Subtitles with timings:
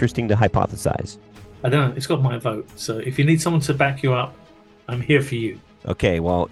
[0.00, 1.18] interesting to hypothesize.
[1.62, 1.94] I don't know.
[1.94, 2.66] It's got my vote.
[2.74, 4.34] So if you need someone to back you up,
[4.88, 5.60] I'm here for you.
[5.84, 6.48] Okay, well,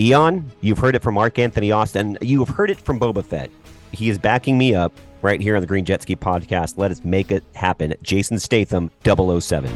[0.00, 2.18] Eon, you've heard it from Mark Anthony Austin.
[2.20, 3.48] You've heard it from Boba Fett.
[3.92, 6.78] He is backing me up right here on the Green Jet Ski podcast.
[6.78, 7.94] Let us make it happen.
[8.02, 9.70] Jason Statham, 007.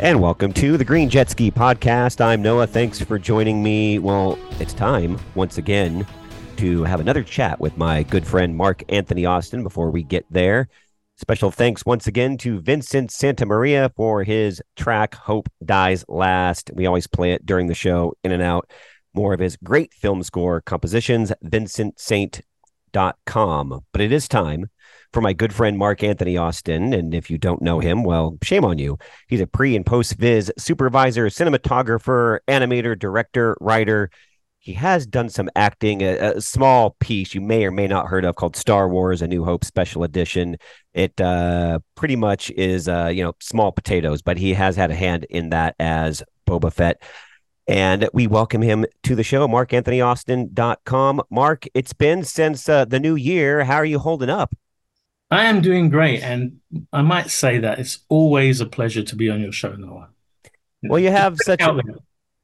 [0.00, 2.20] And welcome to the Green Jet Ski podcast.
[2.20, 2.66] I'm Noah.
[2.66, 3.98] Thanks for joining me.
[3.98, 6.06] Well, it's time once again
[6.58, 10.68] to have another chat with my good friend Mark Anthony Austin before we get there.
[11.16, 16.72] Special thanks once again to Vincent Santamaria for his track Hope Dies Last.
[16.74, 18.68] We always play it during the show, in and out.
[19.14, 23.84] More of his great film score compositions, vincentsaint.com.
[23.92, 24.68] But it is time
[25.12, 26.92] for my good friend Mark Anthony Austin.
[26.92, 28.98] And if you don't know him, well, shame on you.
[29.28, 34.10] He's a pre and post viz supervisor, cinematographer, animator, director, writer.
[34.68, 38.26] He has done some acting, a, a, small piece you may or may not heard
[38.26, 40.58] of called Star Wars: A New Hope Special Edition.
[40.92, 44.94] It uh, pretty much is, uh, you know, small potatoes, but he has had a
[44.94, 47.00] hand in that as Boba Fett.
[47.66, 51.22] And we welcome him to the show, markanthonyaustin.com.
[51.30, 53.64] Mark, it's been since uh, the new year.
[53.64, 54.54] How are you holding up?
[55.30, 56.60] I am doing great, and
[56.92, 60.10] I might say that it's always a pleasure to be on your show, Noah.
[60.82, 61.80] Well, you have such a,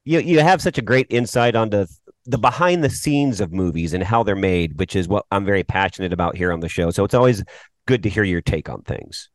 [0.04, 1.84] you you have such a great insight onto
[2.26, 5.64] the behind the scenes of movies and how they're made, which is what I'm very
[5.64, 6.90] passionate about here on the show.
[6.90, 7.44] So it's always
[7.86, 9.28] good to hear your take on things.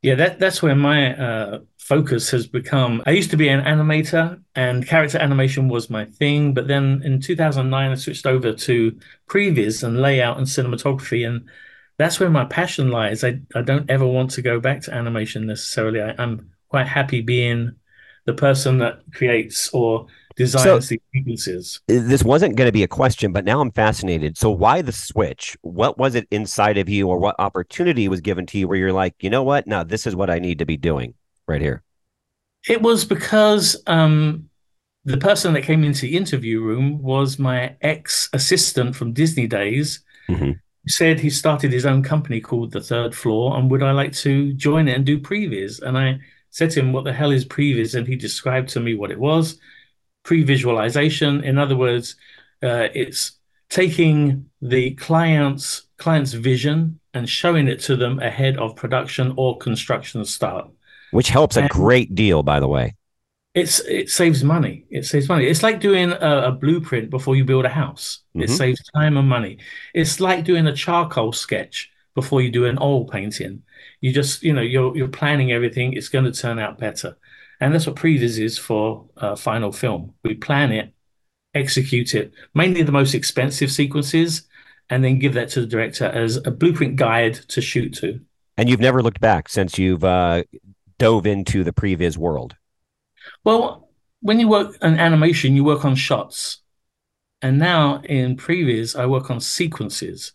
[0.00, 3.02] Yeah, that that's where my uh, focus has become.
[3.04, 6.54] I used to be an animator, and character animation was my thing.
[6.54, 11.48] But then in 2009, I switched over to previs and layout and cinematography, and
[11.98, 13.24] that's where my passion lies.
[13.24, 16.00] I, I don't ever want to go back to animation necessarily.
[16.00, 17.72] I, am quite happy being
[18.24, 20.06] the person that creates or
[20.38, 21.80] designs so, sequences.
[21.86, 24.38] This wasn't going to be a question, but now I'm fascinated.
[24.38, 25.56] So why the switch?
[25.60, 28.92] What was it inside of you or what opportunity was given to you where you're
[28.92, 29.66] like, you know what?
[29.66, 31.14] Now this is what I need to be doing
[31.46, 31.82] right here.
[32.68, 34.48] It was because um,
[35.04, 40.00] the person that came into the interview room was my ex assistant from Disney days.
[40.30, 40.52] Mm-hmm
[40.88, 44.52] said he started his own company called The Third Floor, and would I like to
[44.54, 45.82] join it and do previs?
[45.82, 46.18] And I
[46.50, 49.18] said to him, "What the hell is previs?" And he described to me what it
[49.18, 49.58] was:
[50.28, 51.42] pre-visualization.
[51.42, 52.14] In other words,
[52.62, 53.38] uh, it's
[53.70, 60.22] taking the client's client's vision and showing it to them ahead of production or construction
[60.26, 60.68] start.
[61.12, 62.94] Which helps a great deal, by the way.
[63.54, 64.84] It's it saves money.
[64.90, 65.46] It saves money.
[65.46, 68.18] It's like doing a, a blueprint before you build a house.
[68.18, 68.42] Mm-hmm.
[68.42, 69.56] It saves time and money.
[69.94, 73.62] It's like doing a charcoal sketch before you do an oil painting.
[74.02, 75.94] You just you know you're you're planning everything.
[75.94, 77.16] It's going to turn out better,
[77.60, 80.14] and that's what previs is for uh, final film.
[80.22, 80.92] We plan it,
[81.54, 84.42] execute it, mainly the most expensive sequences,
[84.90, 88.20] and then give that to the director as a blueprint guide to shoot to.
[88.56, 90.44] And you've never looked back since you've uh,
[90.98, 92.56] dove into the previs world.
[93.44, 93.88] Well,
[94.20, 96.58] when you work on animation, you work on shots.
[97.40, 100.32] And now in previs, I work on sequences.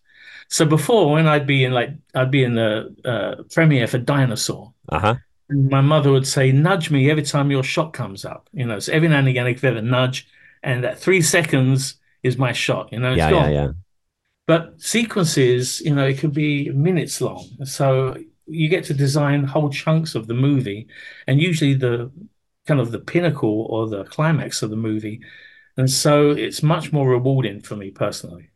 [0.50, 4.74] So before, when I'd be in like I'd be in the uh, premiere for Dinosaur,
[4.90, 5.16] uh-huh.
[5.50, 8.94] My mother would say, "Nudge me every time your shot comes up." You know, so
[8.94, 10.28] every now and again I give a nudge,
[10.64, 12.92] and that three seconds is my shot.
[12.92, 13.72] You know, yeah, yeah, yeah.
[14.48, 17.48] But sequences, you know, it could be minutes long.
[17.66, 18.18] So
[18.48, 20.88] you get to design whole chunks of the movie,
[21.28, 22.12] and usually the
[22.68, 25.22] kind of the pinnacle or the climax of the movie.
[25.78, 28.50] And so it's much more rewarding for me personally.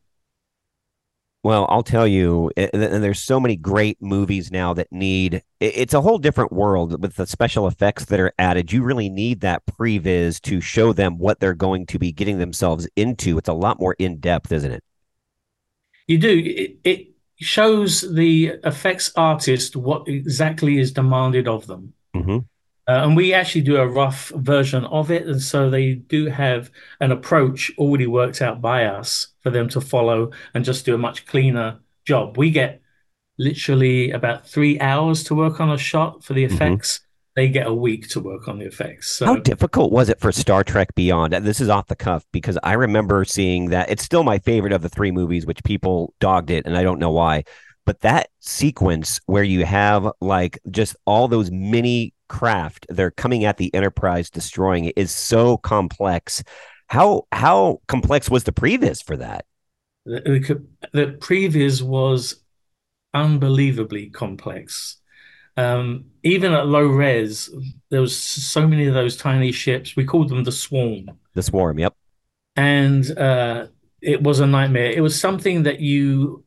[1.44, 6.02] Well, I'll tell you, and there's so many great movies now that need it's a
[6.02, 8.74] whole different world with the special effects that are added.
[8.74, 12.88] You really need that previs to show them what they're going to be getting themselves
[12.96, 13.38] into.
[13.38, 14.84] It's a lot more in depth, isn't it?
[16.08, 16.42] You do.
[16.44, 17.08] It, it
[17.38, 21.94] shows the effects artist what exactly is demanded of them.
[22.16, 22.40] Mm-hmm.
[22.88, 25.28] Uh, and we actually do a rough version of it.
[25.28, 29.82] And so they do have an approach already worked out by us for them to
[29.82, 32.38] follow and just do a much cleaner job.
[32.38, 32.82] We get
[33.38, 36.56] literally about three hours to work on a shot for the mm-hmm.
[36.56, 36.98] effects.
[36.98, 37.04] Mm-hmm.
[37.36, 39.12] They get a week to work on the effects.
[39.12, 41.34] So, How difficult was it for Star Trek Beyond?
[41.34, 43.92] This is off the cuff because I remember seeing that.
[43.92, 46.98] It's still my favorite of the three movies, which people dogged it, and I don't
[46.98, 47.44] know why.
[47.88, 53.56] But that sequence where you have like just all those mini craft they're coming at
[53.56, 56.44] the enterprise destroying it is so complex.
[56.88, 59.46] How how complex was the previs for that?
[60.06, 60.62] The,
[60.92, 62.44] the previs was
[63.14, 64.98] unbelievably complex.
[65.56, 67.50] Um, even at low res
[67.90, 69.96] there was so many of those tiny ships.
[69.96, 71.12] We called them the swarm.
[71.36, 71.94] The swarm yep.
[72.58, 73.68] And uh,
[74.02, 74.92] it was a nightmare.
[74.92, 76.44] It was something that you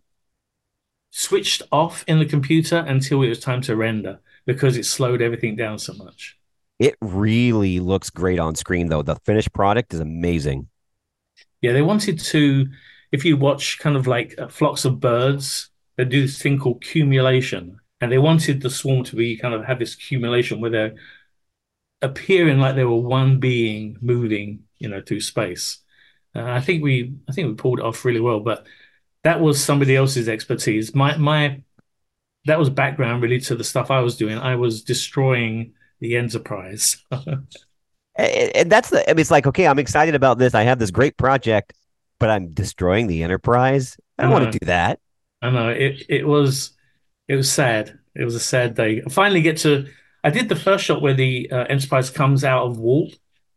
[1.11, 5.57] switched off in the computer until it was time to render because it slowed everything
[5.57, 6.37] down so much.
[6.79, 9.03] It really looks great on screen, though.
[9.03, 10.69] The finished product is amazing.
[11.61, 12.69] Yeah, they wanted to,
[13.12, 16.83] if you watch kind of like uh, flocks of birds, they do this thing called
[16.83, 17.79] cumulation.
[18.01, 20.95] And they wanted the swarm to be kind of have this cumulation where they're
[22.01, 25.79] appearing like they were one being moving, you know, through space.
[26.35, 28.67] Uh, I think we, I think we pulled it off really well, but
[29.23, 30.95] that was somebody else's expertise.
[30.95, 31.63] My, my,
[32.47, 34.39] that was background really to the stuff I was doing.
[34.39, 37.05] I was destroying the Enterprise.
[38.17, 40.55] and that's the, I mean, it's like, okay, I'm excited about this.
[40.55, 41.75] I have this great project,
[42.19, 43.97] but I'm destroying the Enterprise.
[44.19, 45.01] I don't want to do that.
[45.43, 46.73] I know it, it was,
[47.29, 47.99] it was sad.
[48.15, 49.03] It was a sad day.
[49.05, 49.87] I finally get to,
[50.25, 53.11] I did the first shot where the uh, Enterprise comes out of warp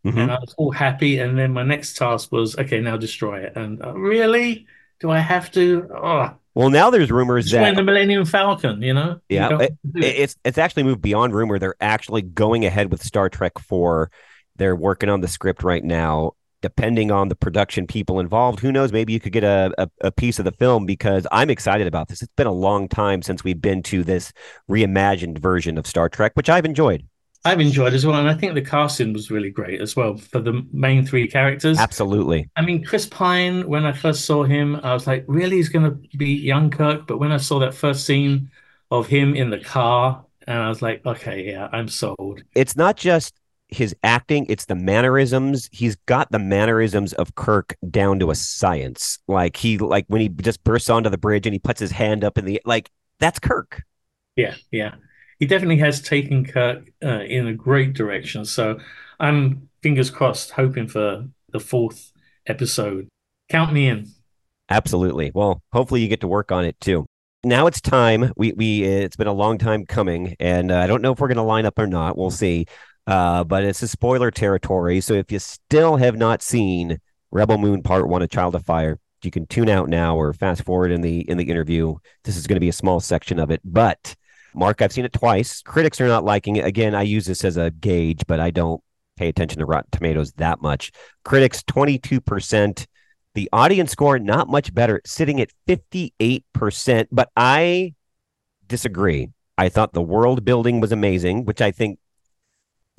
[0.06, 0.18] mm-hmm.
[0.18, 1.20] and I was all happy.
[1.20, 3.54] And then my next task was, okay, now destroy it.
[3.56, 4.66] And uh, really?
[5.00, 5.90] Do I have to?
[5.96, 6.36] Oh.
[6.56, 10.84] Well, now there's rumors that the Millennium Falcon, you know, yeah, it, it's it's actually
[10.84, 11.58] moved beyond rumor.
[11.58, 14.12] They're actually going ahead with Star Trek Four.
[14.58, 16.34] They're working on the script right now.
[16.62, 18.94] Depending on the production people involved, who knows?
[18.94, 22.08] Maybe you could get a, a, a piece of the film because I'm excited about
[22.08, 22.22] this.
[22.22, 24.32] It's been a long time since we've been to this
[24.72, 27.06] reimagined version of Star Trek, which I've enjoyed.
[27.46, 30.40] I've enjoyed as well, and I think the casting was really great as well for
[30.40, 31.78] the main three characters.
[31.78, 32.50] Absolutely.
[32.56, 33.68] I mean, Chris Pine.
[33.68, 37.06] When I first saw him, I was like, really, he's going to be young Kirk.
[37.06, 38.50] But when I saw that first scene
[38.92, 42.44] of him in the car, and I was like, okay, yeah, I'm sold.
[42.56, 43.36] It's not just
[43.68, 45.68] his acting; it's the mannerisms.
[45.74, 49.20] He's got the mannerisms of Kirk down to a science.
[49.28, 52.24] Like he, like when he just bursts onto the bridge and he puts his hand
[52.24, 52.90] up in the like.
[53.20, 53.84] That's Kirk.
[54.36, 54.96] Yeah, yeah
[55.44, 58.46] he definitely has taken Kirk uh, in a great direction.
[58.46, 58.80] So
[59.20, 62.14] I'm fingers crossed, hoping for the fourth
[62.48, 63.10] episode.
[63.50, 64.08] Count me in.
[64.70, 65.34] Absolutely.
[65.36, 67.06] Well, hopefully you get to work on it too.
[67.44, 68.32] Now it's time.
[68.38, 71.28] We we it's been a long time coming, and uh, I don't know if we're
[71.28, 72.18] going to line up or not.
[72.18, 72.66] We'll see.
[73.06, 75.02] Uh, but it's a spoiler territory.
[75.02, 77.00] So if you still have not seen
[77.32, 80.64] Rebel Moon Part One: A Child of Fire, you can tune out now or fast
[80.64, 81.96] forward in the in the interview.
[82.24, 84.16] This is going to be a small section of it, but
[84.56, 85.62] Mark, I've seen it twice.
[85.62, 86.66] Critics are not liking it.
[86.66, 88.82] Again, I use this as a gauge, but I don't
[89.18, 90.92] pay attention to Rotten Tomatoes that much.
[91.24, 92.86] Critics, 22%.
[93.36, 97.08] The audience score, not much better, sitting at 58%.
[97.12, 97.94] But I
[98.68, 99.30] disagree.
[99.58, 102.00] I thought the world building was amazing, which I think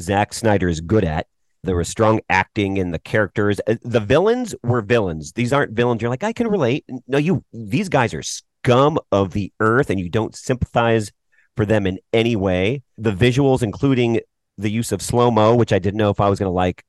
[0.01, 1.27] Zack Snyder is good at.
[1.63, 3.61] There was strong acting in the characters.
[3.67, 5.33] Uh, the villains were villains.
[5.33, 6.03] These aren't villains.
[6.03, 6.85] You're like, I can relate.
[7.07, 11.11] No, you, these guys are scum of the earth and you don't sympathize
[11.57, 12.83] for them in any way.
[12.99, 14.21] The visuals, including
[14.59, 16.85] the use of slow mo, which I didn't know if I was going to like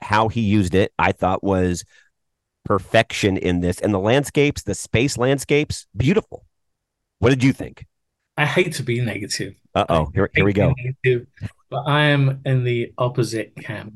[0.00, 1.84] how he used it, I thought was
[2.64, 3.80] perfection in this.
[3.80, 6.44] And the landscapes, the space landscapes, beautiful.
[7.18, 7.86] What did you think?
[8.36, 9.54] I hate to be negative.
[9.74, 10.72] Uh oh, here, here we go.
[10.76, 11.26] Negative,
[11.70, 13.94] but I am in the opposite camp.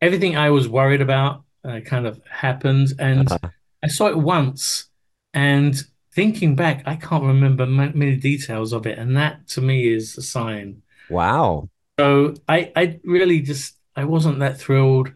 [0.00, 3.48] Everything I was worried about uh, kind of happened, and uh-huh.
[3.82, 4.88] I saw it once,
[5.34, 5.82] and
[6.20, 10.22] thinking back, I can't remember many details of it, and that to me is a
[10.22, 10.82] sign.
[11.08, 11.70] Wow.
[11.98, 15.14] So I, I really just, I wasn't that thrilled.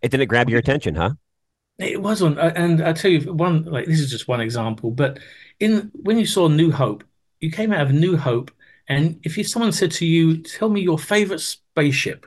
[0.00, 1.10] It didn't grab your attention, huh?
[1.78, 5.18] It wasn't, uh, and I tell you one, like this is just one example, but
[5.60, 7.04] in when you saw New Hope,
[7.40, 8.50] you came out of New Hope,
[8.88, 12.24] and if you, someone said to you, "Tell me your favorite spaceship,"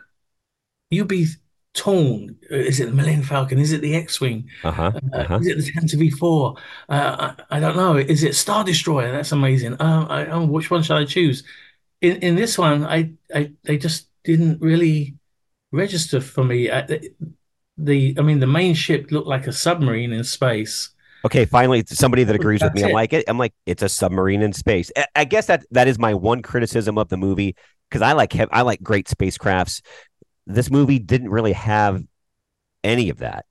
[0.92, 1.26] you'd be
[1.74, 2.38] torn.
[2.50, 3.60] Is it the Millennium Falcon?
[3.60, 4.50] Is it the X-wing?
[4.64, 5.40] Uh-huh, uh, uh-huh.
[5.42, 6.58] Is it the Tantive IV?
[6.90, 7.98] Uh, I, I, don't know.
[7.98, 9.12] Is it Star Destroyer?
[9.12, 9.74] That's amazing.
[9.76, 11.44] Uh, I, oh, which one shall I choose?
[12.02, 15.16] In in this one, I, I they just didn't really
[15.72, 16.72] register for me.
[16.72, 17.00] I,
[17.78, 20.90] the I mean, the main ship looked like a submarine in space.
[21.24, 22.90] Okay, finally, somebody that agrees That's with me.
[22.90, 23.26] I like it.
[23.28, 24.92] I'm like, it's a submarine in space.
[25.16, 27.56] I guess that that is my one criticism of the movie
[27.90, 29.82] because I like I like great spacecrafts
[30.48, 32.04] this movie didn't really have
[32.84, 33.46] any of that.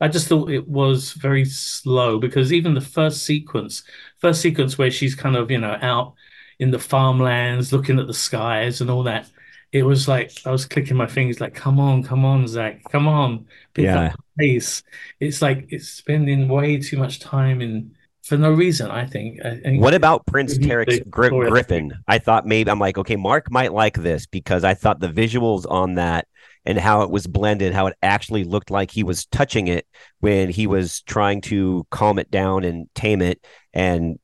[0.00, 3.84] I just thought it was very slow because even the first sequence,
[4.18, 6.14] first sequence where she's kind of, you know, out
[6.58, 9.30] in the farmlands looking at the skies and all that,
[9.70, 13.06] it was like I was clicking my fingers, like, come on, come on, Zack, come
[13.08, 14.06] on, pick yeah.
[14.06, 14.82] up pace.
[15.20, 18.90] It's like it's spending way too much time in for no reason.
[18.90, 19.44] I think.
[19.44, 21.92] I think what about Prince Tarak's Gri- Griffin?
[22.06, 25.70] I thought maybe I'm like, okay, Mark might like this because I thought the visuals
[25.70, 26.26] on that
[26.64, 29.86] and how it was blended, how it actually looked like he was touching it
[30.20, 34.18] when he was trying to calm it down and tame it and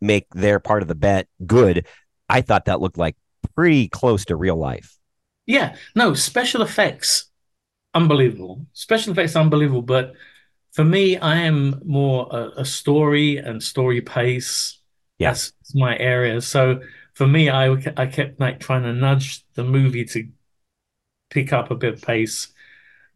[0.00, 1.86] make their part of the bet good.
[2.28, 3.16] I thought that looked like
[3.54, 4.96] pretty close to real life.
[5.44, 7.26] Yeah, no, special effects,
[7.94, 8.66] unbelievable.
[8.72, 9.82] Special effects, unbelievable.
[9.82, 10.12] But
[10.76, 14.78] for me, I am more a, a story and story pace.
[15.18, 15.30] Yeah.
[15.30, 16.42] That's my area.
[16.42, 16.82] So
[17.14, 20.28] for me, I I kept like trying to nudge the movie to
[21.30, 22.48] pick up a bit of pace.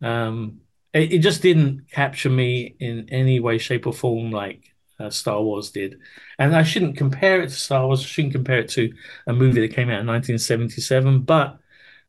[0.01, 0.63] Um,
[0.95, 5.43] it, it just didn't capture me in any way, shape, or form like uh, Star
[5.43, 5.99] Wars did.
[6.39, 8.01] And I shouldn't compare it to Star Wars.
[8.01, 8.91] I shouldn't compare it to
[9.27, 11.25] a movie that came out in 1977.
[11.25, 11.59] But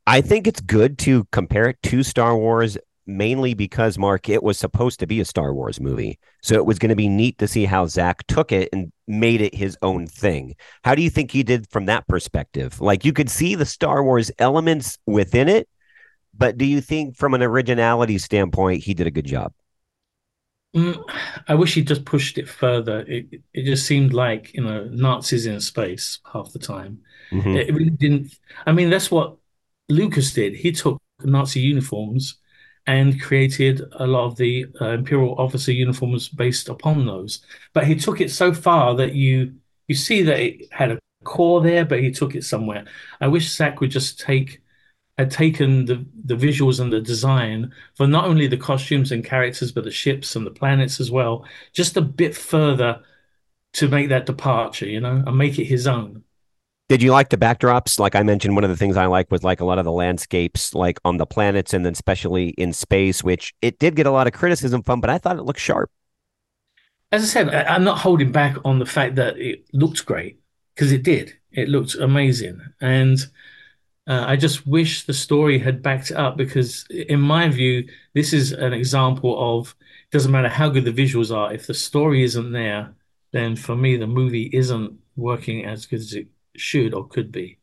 [0.08, 2.78] I think it's good to compare it to Star Wars
[3.18, 6.20] mainly because Mark, it was supposed to be a Star Wars movie.
[6.42, 9.42] So it was going to be neat to see how Zack took it and made
[9.42, 10.56] it his own thing.
[10.84, 12.80] How do you think he did from that perspective?
[12.82, 15.68] Like you could see the Star Wars elements within it,
[16.38, 19.54] but do you think from an originality standpoint he did a good job?
[20.76, 21.04] Mm,
[21.50, 23.02] I wish he just pushed it further.
[23.02, 27.00] It it just seemed like you know Nazis in space half the time.
[27.32, 27.58] Mm-hmm.
[27.58, 28.40] It really didn't.
[28.66, 29.36] I mean, that's what
[29.90, 30.56] Lucas did.
[30.56, 32.38] He took Nazi uniforms
[32.88, 37.46] and created a lot of the uh, imperial officer uniforms based upon those.
[37.74, 39.56] But he took it so far that you
[39.88, 42.86] you see that it had a core there, but he took it somewhere.
[43.20, 44.62] I wish Zack would just take
[45.18, 49.72] had taken the the visuals and the design for not only the costumes and characters,
[49.72, 53.02] but the ships and the planets as well, just a bit further
[53.74, 56.24] to make that departure, you know, and make it his own.
[56.92, 58.00] Did you like the backdrops?
[58.00, 59.94] Like I mentioned, one of the things I like was like a lot of the
[59.94, 64.12] landscapes, like on the planets and then especially in space, which it did get a
[64.12, 65.90] lot of criticism from, but I thought it looked sharp.
[67.14, 70.42] As I said, I'm not holding back on the fact that it looked great
[70.76, 71.34] because it did.
[71.54, 72.60] It looked amazing.
[72.82, 73.20] And
[74.06, 78.34] uh, I just wish the story had backed it up because, in my view, this
[78.34, 82.22] is an example of it doesn't matter how good the visuals are, if the story
[82.24, 82.94] isn't there,
[83.32, 87.58] then for me, the movie isn't working as good as it should or could be.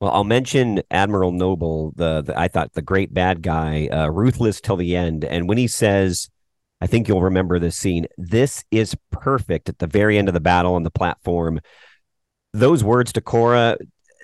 [0.00, 4.60] Well, I'll mention Admiral Noble, the, the I thought the great bad guy, uh, ruthless
[4.60, 5.24] till the end.
[5.24, 6.28] And when he says,
[6.80, 10.40] I think you'll remember this scene, this is perfect at the very end of the
[10.40, 11.60] battle on the platform.
[12.52, 13.78] Those words to Kora,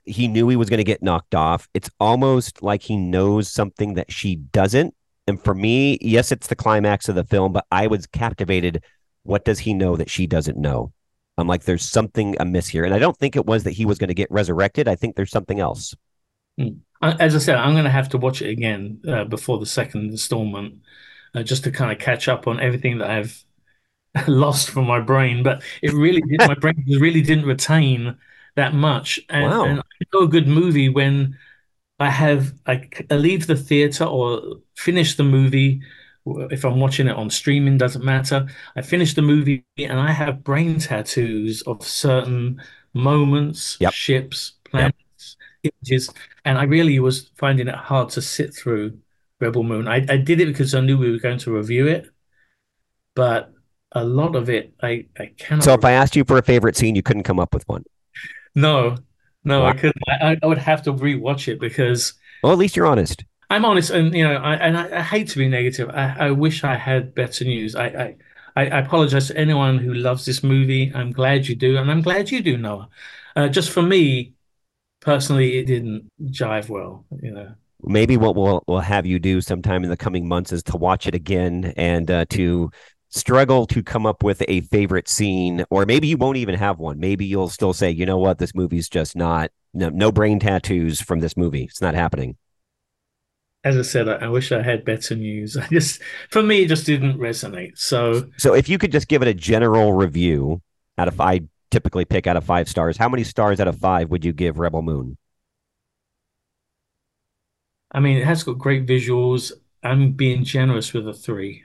[0.05, 1.69] he knew he was going to get knocked off.
[1.75, 4.95] It's almost like he knows something that she doesn't.
[5.29, 8.83] And for me, yes, it's the climax of the film, but I was captivated.
[9.23, 10.93] What does he know that she doesn't know?
[11.39, 12.85] I'm like, there's something amiss here.
[12.85, 14.89] And I don't think it was that he was going to get resurrected.
[14.89, 15.95] I think there's something else.
[16.59, 16.69] Hmm.
[17.01, 20.11] As I said, I'm going to have to watch it again uh, before the second
[20.11, 20.81] installment
[21.35, 23.45] uh, just to kind of catch up on everything that I've
[24.27, 25.45] lost from my brain.
[25.45, 28.17] But it really did, my brain really didn't retain
[28.57, 29.21] that much.
[29.29, 29.65] And, wow.
[29.65, 31.39] and I know a good movie when
[32.01, 35.83] I have, I, I leave the theater or finish the movie
[36.27, 38.47] if I'm watching it on streaming, doesn't matter.
[38.77, 42.61] I finish the movie and I have brain tattoos of certain
[42.95, 43.93] moments, yep.
[43.93, 45.75] ships, planets, yep.
[45.83, 46.11] images,
[46.45, 48.99] and I really was finding it hard to sit through
[49.41, 49.89] Rebel Moon.
[49.89, 52.11] I, I did it because I knew we were going to review it,
[53.15, 53.53] but
[53.93, 55.65] a lot of it I, I cannot.
[55.65, 57.85] So if I asked you for a favorite scene, you couldn't come up with one.
[58.55, 58.97] No,
[59.45, 59.69] no, wow.
[59.69, 60.03] I couldn't.
[60.09, 62.15] I, I would have to rewatch it because.
[62.43, 63.25] Well, at least you're honest.
[63.51, 65.89] I'm honest, and you know, I, and I, I hate to be negative.
[65.91, 67.75] I, I, wish I had better news.
[67.75, 68.17] I, I,
[68.57, 70.93] I apologize to anyone who loves this movie.
[70.95, 72.91] I'm glad you do, and I'm glad you do, Noah.
[73.35, 74.35] Uh, just for me,
[75.01, 77.07] personally, it didn't jive well.
[77.23, 80.63] You know, maybe what we'll we'll have you do sometime in the coming months is
[80.65, 82.71] to watch it again and uh, to
[83.09, 86.99] struggle to come up with a favorite scene, or maybe you won't even have one.
[86.99, 91.01] Maybe you'll still say, you know what, this movie's just not no, no brain tattoos
[91.01, 91.65] from this movie.
[91.65, 92.37] It's not happening
[93.69, 95.57] as I said, I, I, wish I had better news.
[95.63, 97.79] I just, for me, it just didn't resonate.
[97.79, 100.63] So, so if you could just give it a general review
[100.97, 101.23] out of, mm-hmm.
[101.23, 102.97] I typically pick out of five stars.
[102.97, 105.19] How many stars out of five would you give Rebel Moon?
[107.93, 109.53] I mean, it has got great visuals.
[109.83, 111.63] I'm being generous with a three.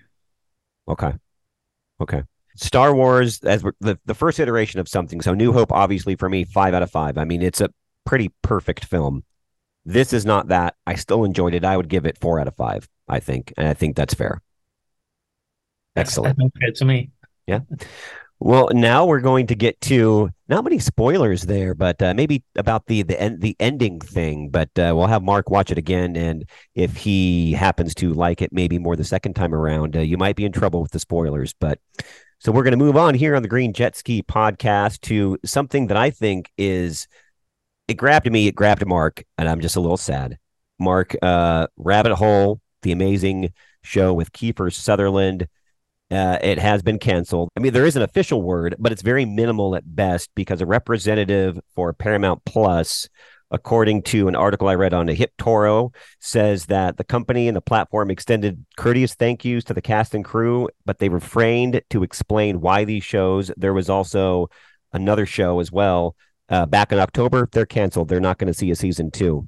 [0.88, 1.14] Okay.
[2.02, 2.24] Okay.
[2.56, 5.22] Star Wars as the the first iteration of something.
[5.22, 7.18] So New Hope, obviously for me, five out of five.
[7.18, 7.70] I mean, it's a
[8.06, 9.24] pretty perfect film.
[9.86, 10.76] This is not that.
[10.88, 11.66] I still enjoyed it.
[11.66, 13.54] I would give it four out of five, I think.
[13.58, 14.42] And I think that's fair.
[15.96, 16.38] Excellent.
[16.38, 17.12] That's fair to me.
[17.48, 17.60] Yeah.
[18.40, 22.88] Well, now we're going to get to not many spoilers there, but uh, maybe about
[22.88, 24.50] the the end the ending thing.
[24.50, 26.44] But uh, we'll have Mark watch it again, and
[26.76, 30.36] if he happens to like it, maybe more the second time around, uh, you might
[30.36, 31.54] be in trouble with the spoilers.
[31.54, 31.80] But
[32.40, 35.88] so we're going to move on here on the Green Jet Ski podcast to something
[35.88, 37.08] that I think is
[37.88, 40.38] it grabbed me, it grabbed Mark, and I'm just a little sad.
[40.80, 45.48] Mark, uh, Rabbit Hole, the amazing show with Kiefer Sutherland.
[46.12, 47.50] Uh, it has been canceled.
[47.58, 50.66] I mean, there is an official word, but it's very minimal at best because a
[50.66, 53.08] representative for Paramount Plus
[53.54, 57.62] according to an article I read on a Hiptoro, says that the company and the
[57.62, 62.62] platform extended courteous thank yous to the cast and crew, but they refrained to explain
[62.62, 63.52] why these shows.
[63.56, 64.50] There was also
[64.92, 66.16] another show as well
[66.50, 67.50] uh, back in October.
[67.52, 68.10] They're canceled.
[68.10, 69.48] They're not going to see a season two.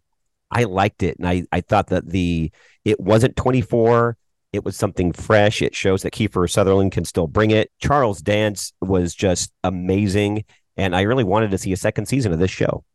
[0.51, 2.51] I liked it, and I I thought that the
[2.83, 4.17] it wasn't 24.
[4.53, 5.61] It was something fresh.
[5.61, 7.71] It shows that Kiefer Sutherland can still bring it.
[7.79, 10.45] Charles Dance was just amazing,
[10.77, 12.85] and I really wanted to see a second season of this show.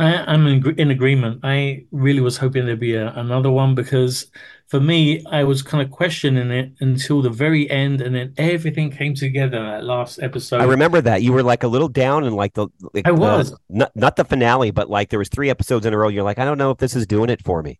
[0.00, 1.40] I, am in, in, agreement.
[1.42, 4.30] I really was hoping there'd be a, another one because
[4.68, 8.90] for me, I was kind of questioning it until the very end, and then everything
[8.90, 10.60] came together that last episode.
[10.60, 13.50] I remember that you were like a little down and like the like I was
[13.50, 16.08] the, not not the finale, but like there was three episodes in a row.
[16.08, 17.78] You're like, I don't know if this is doing it for me.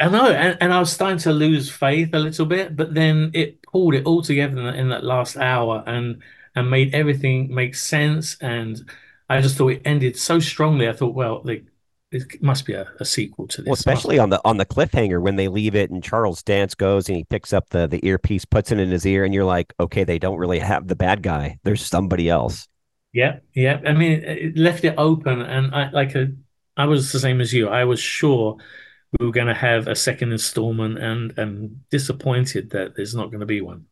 [0.00, 3.30] I know, and, and I was starting to lose faith a little bit, but then
[3.34, 6.22] it pulled it all together in, in that last hour and
[6.54, 8.80] and made everything make sense and
[9.28, 10.88] I just thought it ended so strongly.
[10.88, 11.62] I thought, well, they,
[12.10, 13.66] it must be a, a sequel to this.
[13.66, 17.08] Well, especially on the on the cliffhanger when they leave it and Charles Dance goes
[17.08, 19.72] and he picks up the the earpiece, puts it in his ear, and you're like,
[19.80, 21.58] okay, they don't really have the bad guy.
[21.64, 22.68] There's somebody else.
[23.12, 23.80] Yeah, yeah.
[23.86, 26.28] I mean, it left it open, and I like a,
[26.76, 27.68] I was the same as you.
[27.68, 28.56] I was sure
[29.18, 33.40] we were going to have a second installment, and and disappointed that there's not going
[33.40, 33.86] to be one.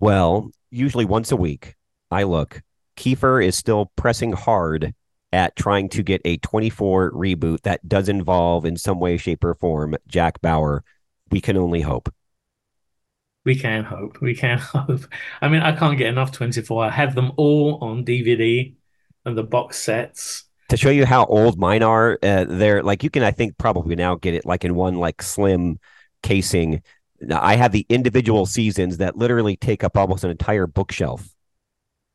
[0.00, 1.76] Well, usually once a week,
[2.10, 2.62] I look
[2.96, 4.94] Kiefer is still pressing hard
[5.32, 9.54] at trying to get a 24 reboot that does involve, in some way, shape, or
[9.54, 10.84] form, Jack Bauer.
[11.30, 12.12] We can only hope.
[13.44, 14.20] We can hope.
[14.20, 15.06] We can hope.
[15.40, 16.84] I mean, I can't get enough 24.
[16.84, 18.74] I have them all on DVD
[19.24, 20.44] and the box sets.
[20.68, 23.94] To show you how old mine are, uh, they're like you can, I think, probably
[23.94, 25.78] now get it like in one like slim
[26.22, 26.82] casing.
[27.30, 31.31] I have the individual seasons that literally take up almost an entire bookshelf.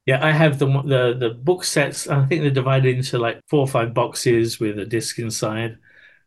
[0.07, 2.07] Yeah, I have the the the book sets.
[2.07, 5.77] I think they're divided into like four or five boxes with a disc inside.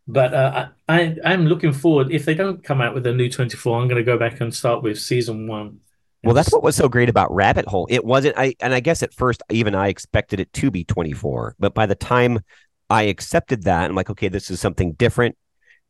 [0.06, 2.12] But uh, I I'm looking forward.
[2.12, 4.54] If they don't come out with a new 24, I'm going to go back and
[4.54, 5.80] start with season one.
[6.22, 7.86] Well, that's what was so great about Rabbit Hole.
[7.88, 11.56] It wasn't I and I guess at first even I expected it to be 24,
[11.58, 12.40] but by the time
[12.90, 15.38] I accepted that, I'm like, okay, this is something different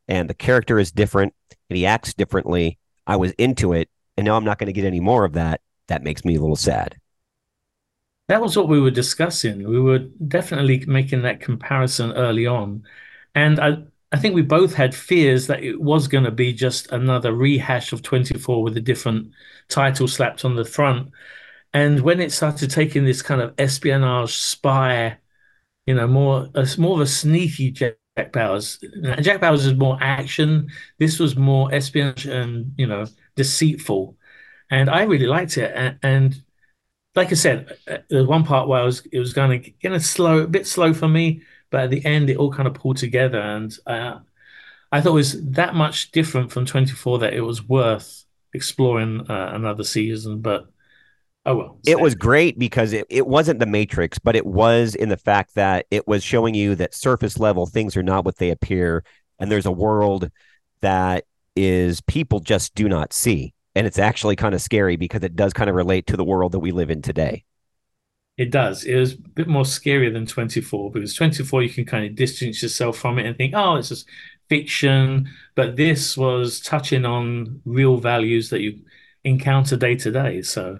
[0.07, 1.33] and the character is different
[1.69, 2.79] and he acts differently.
[3.05, 5.59] I was into it and now I'm not going to get any more of that.
[5.89, 7.00] That makes me a little sad
[8.31, 9.67] that was what we were discussing.
[9.67, 12.83] We were definitely making that comparison early on.
[13.35, 16.89] And I, I think we both had fears that it was going to be just
[16.93, 19.31] another rehash of 24 with a different
[19.67, 21.11] title slapped on the front.
[21.73, 25.17] And when it started taking this kind of espionage spy,
[25.85, 28.79] you know, more a, more of a sneaky Jack Bauers.
[29.21, 30.69] Jack Bauer's is more action.
[30.99, 34.17] This was more espionage and you know deceitful,
[34.69, 35.71] and I really liked it.
[35.75, 36.43] And, and
[37.15, 39.91] like I said, uh, there's one part where I was it was going to get
[39.91, 42.73] a slow, a bit slow for me, but at the end it all kind of
[42.73, 44.19] pulled together, and uh,
[44.91, 49.51] I thought it was that much different from 24 that it was worth exploring uh,
[49.53, 50.41] another season.
[50.41, 50.67] But
[51.45, 55.09] oh well, it was great because it, it wasn't the Matrix, but it was in
[55.09, 58.51] the fact that it was showing you that surface level things are not what they
[58.51, 59.03] appear,
[59.37, 60.29] and there's a world
[60.81, 61.25] that
[61.57, 65.53] is people just do not see and it's actually kind of scary because it does
[65.53, 67.45] kind of relate to the world that we live in today.
[68.37, 68.83] It does.
[68.85, 72.61] It was a bit more scarier than 24 because 24 you can kind of distance
[72.61, 74.07] yourself from it and think, oh, it's just
[74.49, 75.29] fiction.
[75.55, 78.79] But this was touching on real values that you
[79.23, 80.41] encounter day to day.
[80.41, 80.79] So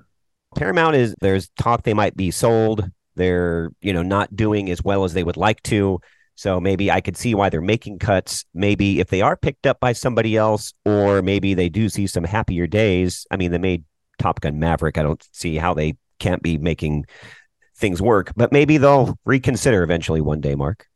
[0.56, 2.90] Paramount is there's talk they might be sold.
[3.16, 6.00] They're, you know, not doing as well as they would like to.
[6.42, 8.46] So maybe I could see why they're making cuts.
[8.56, 12.24] Maybe if they are picked up by somebody else, or maybe they do see some
[12.24, 13.28] happier days.
[13.30, 13.84] I mean, they made
[14.18, 14.98] Top Gun Maverick.
[14.98, 17.06] I don't see how they can't be making
[17.78, 20.88] things work, but maybe they'll reconsider eventually one day, Mark.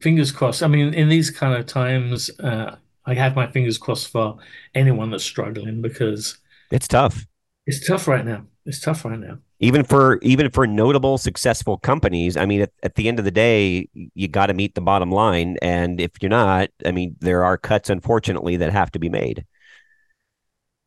[0.00, 0.62] Fingers crossed.
[0.62, 4.36] I mean, in these kind of times, uh, I have my fingers crossed for
[4.72, 6.38] anyone that's struggling because
[6.70, 7.26] it's tough.
[7.66, 8.46] It's tough right now.
[8.66, 12.96] It's tough right now even for even for notable successful companies i mean at, at
[12.96, 15.56] the end of the day you got to meet the bottom line.
[15.62, 19.46] And if you're not i mean there are cuts unfortunately that have to be made.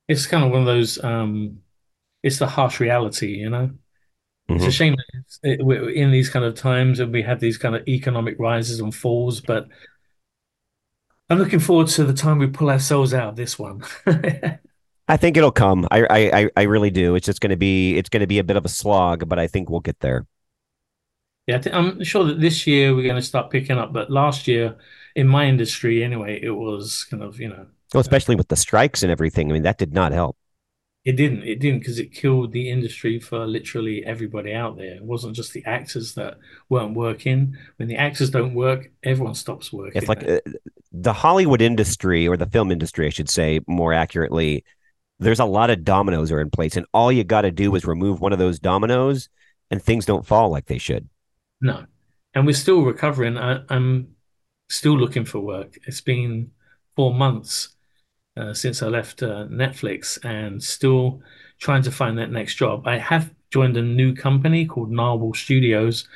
[0.08, 1.60] It's kind of one of those um
[2.22, 3.72] it's the harsh reality you know?
[4.48, 4.58] Mm-hmm.
[4.58, 4.96] it's a shame
[5.42, 5.60] it,
[5.96, 9.42] in these kind of times and we have these kind of economic rises and falls
[9.42, 9.68] but
[11.32, 13.82] i'm looking forward to the time we pull ourselves out of this one
[15.08, 15.88] I think it'll come.
[15.92, 17.16] I I I really do.
[17.16, 19.38] It's just going to be it's going to be a bit of a slog, but
[19.38, 20.26] I think we'll get there.
[21.48, 23.94] Yeah, I'm sure that this year we're going to start picking up.
[23.94, 24.78] But last year,
[25.16, 29.04] in my industry anyway, it was kind of you know, well, especially with the strikes
[29.04, 29.50] and everything.
[29.50, 30.38] I mean, that did not help.
[31.04, 31.44] It didn't.
[31.44, 34.96] It didn't because it killed the industry for literally everybody out there.
[34.96, 37.56] It wasn't just the actors that weren't working.
[37.78, 40.02] When the actors don't work, everyone stops working.
[40.02, 40.40] It's like uh,
[40.92, 44.66] the Hollywood industry or the film industry, I should say more accurately.
[45.20, 47.86] There's a lot of dominoes are in place, and all you got to do is
[47.86, 49.30] remove one of those dominoes,
[49.72, 51.08] and things don't fall like they should.
[51.62, 51.86] No,
[52.34, 53.38] and we're still recovering.
[53.38, 54.16] I, I'm
[54.70, 55.78] still looking for work.
[55.88, 56.52] It's been
[56.96, 57.76] four months
[58.38, 61.22] uh, since I left uh, Netflix and still
[61.60, 62.88] trying to find that next job.
[62.88, 66.08] I have joined a new company called Narwhal Studios,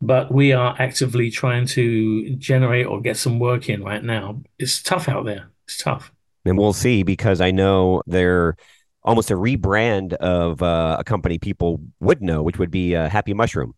[0.00, 4.40] but we are actively trying to generate or get some work in right now.
[4.58, 5.50] It's tough out there.
[5.66, 6.12] It's tough.
[6.44, 8.56] And we'll see because I know they're
[9.02, 13.34] almost a rebrand of uh, a company people would know, which would be uh, Happy
[13.34, 13.74] Mushroom.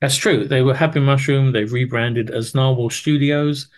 [0.00, 0.48] That's true.
[0.48, 1.52] They were Happy Mushroom.
[1.52, 3.68] They've rebranded as Narwhal Studios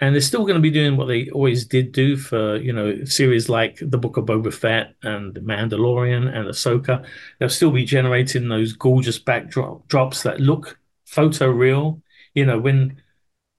[0.00, 3.04] and they're still going to be doing what they always did do for you know
[3.04, 7.04] series like the Book of Boba Fett and the Mandalorian and Ahsoka.
[7.38, 12.02] They'll still be generating those gorgeous backdrop drops that look photo real.
[12.34, 13.00] You know when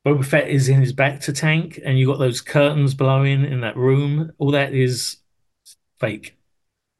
[0.08, 3.76] Boba Fett is in his bacta tank and you got those curtains blowing in that
[3.76, 4.32] room.
[4.38, 5.18] All that is
[6.00, 6.38] fake,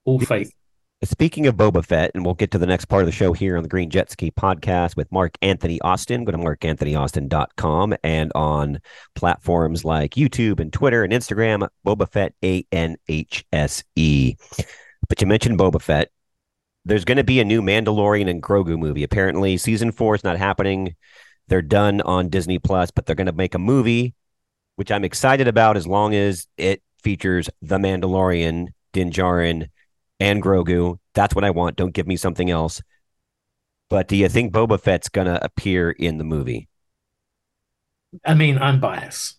[0.04, 0.54] all fake.
[1.06, 3.56] Speaking of Boba Fett, and we'll get to the next part of the show here
[3.56, 6.26] on the Green Jet Ski podcast with Mark Anthony Austin.
[6.26, 8.82] Go to markanthonyaustin.com and on
[9.16, 14.36] platforms like YouTube and Twitter and Instagram, Boba Fett, A N H S E.
[15.08, 16.10] But you mentioned Boba Fett.
[16.84, 19.04] There's going to be a new Mandalorian and Grogu movie.
[19.04, 20.96] Apparently, season four is not happening.
[21.48, 24.14] They're done on Disney Plus, but they're going to make a movie,
[24.76, 29.70] which I'm excited about as long as it features The Mandalorian, Din Djarin
[30.20, 30.98] and Grogu.
[31.14, 31.78] That's what I want.
[31.78, 32.82] Don't give me something else.
[33.90, 36.68] But do you think Boba Fett's gonna appear in the movie?
[38.26, 39.38] I mean, I'm biased,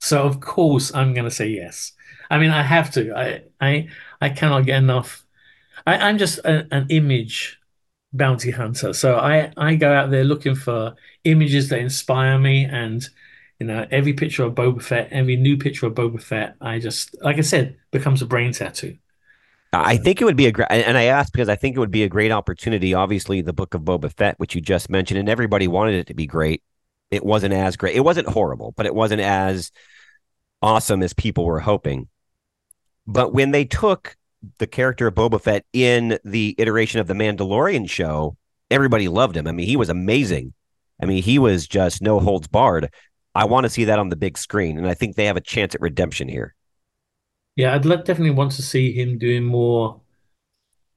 [0.00, 1.92] so of course I'm gonna say yes.
[2.30, 3.12] I mean, I have to.
[3.16, 3.88] I I
[4.20, 5.24] I cannot get enough.
[5.86, 7.57] I, am just a, an image
[8.12, 10.94] bounty hunter, so I I go out there looking for
[11.24, 13.06] images that inspire me, and
[13.58, 17.16] you know, every picture of Boba Fett, every new picture of Boba Fett, I just
[17.22, 18.96] like I said, becomes a brain tattoo.
[19.72, 21.80] Uh, I think it would be a great, and I asked because I think it
[21.80, 22.94] would be a great opportunity.
[22.94, 26.14] Obviously, the book of Boba Fett, which you just mentioned, and everybody wanted it to
[26.14, 26.62] be great.
[27.10, 27.96] It wasn't as great.
[27.96, 29.70] It wasn't horrible, but it wasn't as
[30.62, 32.08] awesome as people were hoping.
[33.06, 34.16] But when they took
[34.58, 38.36] the character of Boba Fett in the iteration of the Mandalorian show,
[38.70, 39.46] everybody loved him.
[39.46, 40.54] I mean, he was amazing.
[41.02, 42.92] I mean, he was just no holds barred.
[43.34, 45.40] I want to see that on the big screen, and I think they have a
[45.40, 46.54] chance at redemption here.
[47.56, 50.00] Yeah, I'd definitely want to see him doing more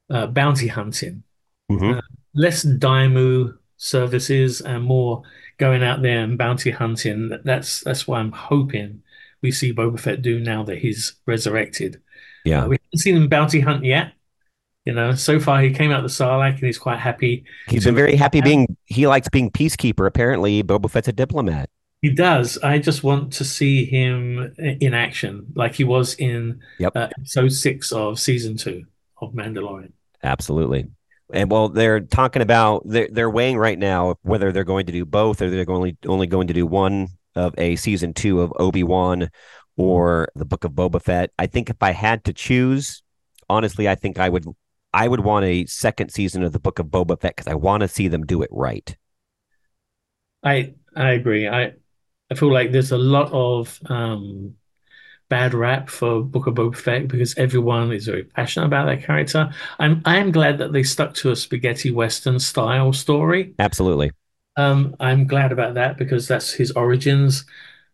[0.10, 1.24] uh, bounty hunting,
[1.72, 1.98] mm-hmm.
[1.98, 2.02] uh,
[2.34, 5.24] less daimyo services, and more
[5.58, 7.32] going out there and bounty hunting.
[7.44, 9.04] That's that's what I'm hoping
[9.42, 12.02] we see Boba Fett do now that he's resurrected.
[12.46, 14.14] Yeah, uh, we seen him bounty hunt yet.
[14.86, 17.44] You know, so far he came out the Sarlacc and he's quite happy.
[17.68, 18.76] He's been very happy being.
[18.86, 20.08] He likes being peacekeeper.
[20.08, 21.70] Apparently, Boba Fett's a diplomat.
[22.02, 22.58] He does.
[22.64, 26.96] I just want to see him in action, like he was in yep.
[26.96, 28.86] uh, episode six of season two
[29.22, 29.92] of Mandalorian.
[30.24, 30.88] Absolutely.
[31.32, 35.06] And well, they're talking about they're they're weighing right now whether they're going to do
[35.06, 38.84] both or they're only only going to do one of a season two of Obi
[38.84, 39.30] Wan
[39.78, 41.32] or the Book of Boba Fett.
[41.40, 43.04] I think if I had to choose,
[43.50, 44.46] honestly, I think I would
[44.94, 47.82] I would want a second season of the Book of Boba Fett because I want
[47.82, 48.96] to see them do it right.
[50.44, 51.48] I I agree.
[51.48, 51.74] I
[52.30, 54.56] I feel like there's a lot of um,
[55.30, 59.52] bad rap for Book of Boba Fett because everyone is very passionate about that character.
[59.80, 63.54] I'm I am glad that they stuck to a spaghetti western style story.
[63.60, 64.12] Absolutely.
[64.58, 67.46] Um, I'm glad about that because that's his origins.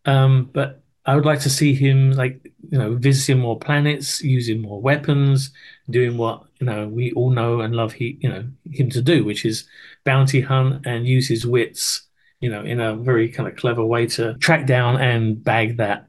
[0.06, 4.62] Um, but I would like to see him like you know visiting more planets, using
[4.62, 5.52] more weapons,
[5.90, 9.26] doing what you know we all know and love he you know him to do,
[9.26, 9.66] which is
[10.04, 12.08] bounty hunt and use his wits
[12.40, 16.08] you know, in a very kind of clever way to track down and bag that,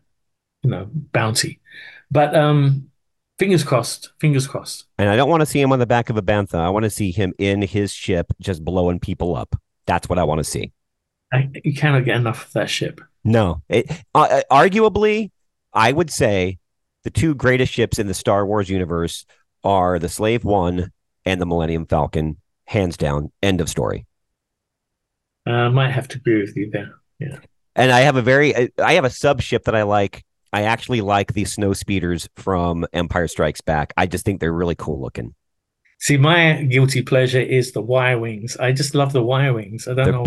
[0.62, 1.60] you know, bounty.
[2.10, 2.88] But um,
[3.38, 4.84] fingers crossed, fingers crossed.
[4.98, 6.56] And I don't want to see him on the back of a bantha.
[6.56, 9.56] I want to see him in his ship just blowing people up.
[9.86, 10.72] That's what I want to see.
[11.32, 13.00] I, you cannot get enough of that ship.
[13.24, 15.30] No, it, uh, uh, arguably,
[15.72, 16.58] I would say
[17.04, 19.26] the two greatest ships in the Star Wars universe
[19.62, 20.92] are the Slave One
[21.24, 23.30] and the Millennium Falcon, hands down.
[23.42, 24.06] End of story.
[25.46, 26.94] I uh, might have to agree with you there.
[27.18, 27.38] Yeah.
[27.74, 30.24] And I have a very, I have a sub ship that I like.
[30.52, 33.92] I actually like the snow speeders from Empire Strikes Back.
[33.96, 35.34] I just think they're really cool looking.
[36.00, 38.56] See, my guilty pleasure is the Y wings.
[38.56, 39.86] I just love the Y wings.
[39.86, 40.24] I don't they're know.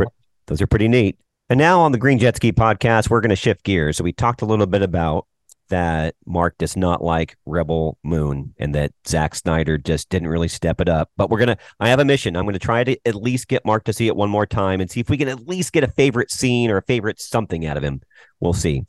[0.51, 1.17] Those are pretty neat.
[1.49, 3.95] And now on the Green Jet Ski podcast, we're going to shift gears.
[3.95, 5.25] So we talked a little bit about
[5.69, 10.81] that Mark does not like Rebel Moon and that Zack Snyder just didn't really step
[10.81, 11.09] it up.
[11.15, 12.35] But we're gonna I have a mission.
[12.35, 14.91] I'm gonna try to at least get Mark to see it one more time and
[14.91, 17.77] see if we can at least get a favorite scene or a favorite something out
[17.77, 18.01] of him.
[18.41, 18.83] We'll see.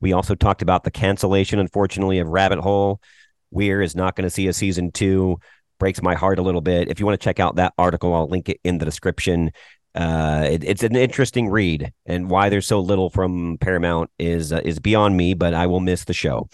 [0.00, 3.02] We also talked about the cancellation, unfortunately, of Rabbit Hole.
[3.50, 5.38] Weir is not going to see a season two.
[5.78, 6.88] Breaks my heart a little bit.
[6.88, 9.50] If you want to check out that article, I'll link it in the description.
[9.94, 14.60] Uh, it, it's an interesting read, and why there's so little from Paramount is uh,
[14.64, 15.34] is beyond me.
[15.34, 16.48] But I will miss the show.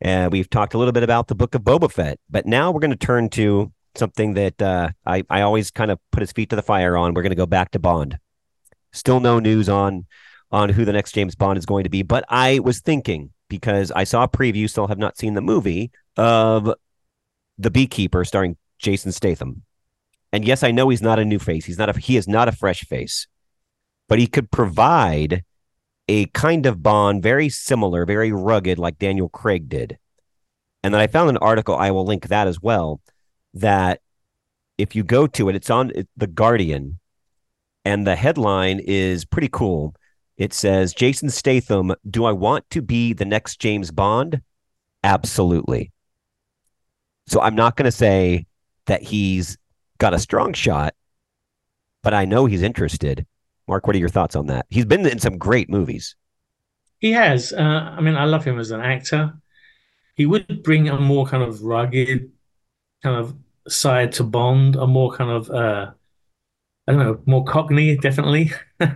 [0.00, 2.70] And uh, we've talked a little bit about the book of Boba Fett, but now
[2.70, 6.32] we're going to turn to something that uh, I I always kind of put his
[6.32, 7.14] feet to the fire on.
[7.14, 8.18] We're going to go back to Bond.
[8.92, 10.06] Still no news on
[10.52, 13.90] on who the next James Bond is going to be, but I was thinking because
[13.92, 16.72] I saw a preview, still have not seen the movie of
[17.58, 19.62] The Beekeeper starring Jason Statham.
[20.34, 21.64] And yes, I know he's not a new face.
[21.64, 23.28] He's not a he is not a fresh face.
[24.08, 25.44] But he could provide
[26.08, 29.96] a kind of Bond very similar, very rugged like Daniel Craig did.
[30.82, 33.00] And then I found an article, I will link that as well,
[33.54, 34.00] that
[34.76, 36.98] if you go to it, it's on The Guardian,
[37.84, 39.94] and the headline is pretty cool.
[40.36, 44.42] It says, Jason Statham, do I want to be the next James Bond?
[45.04, 45.92] Absolutely.
[47.28, 48.46] So I'm not going to say
[48.86, 49.56] that he's
[50.04, 50.94] got a strong shot,
[52.02, 53.26] but I know he's interested.
[53.66, 54.66] Mark, what are your thoughts on that?
[54.68, 56.14] He's been in some great movies.
[56.98, 57.54] He has.
[57.54, 59.32] Uh, I mean, I love him as an actor.
[60.14, 62.30] He would bring a more kind of rugged
[63.02, 63.34] kind of
[63.66, 65.92] side to Bond, a more kind of, uh,
[66.86, 68.52] I don't know, more cockney, definitely.
[68.80, 68.86] uh,